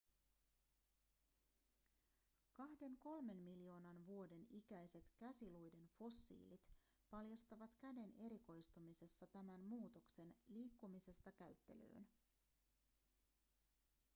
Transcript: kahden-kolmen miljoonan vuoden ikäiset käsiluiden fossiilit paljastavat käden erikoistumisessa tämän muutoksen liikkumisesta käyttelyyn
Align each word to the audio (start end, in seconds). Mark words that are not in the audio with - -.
kahden-kolmen 2.53 3.37
miljoonan 3.37 4.05
vuoden 4.05 4.47
ikäiset 4.49 5.11
käsiluiden 5.17 5.87
fossiilit 5.87 6.69
paljastavat 7.09 7.75
käden 7.77 8.13
erikoistumisessa 8.19 9.27
tämän 9.27 9.59
muutoksen 9.61 10.35
liikkumisesta 10.47 11.31
käyttelyyn 11.31 12.07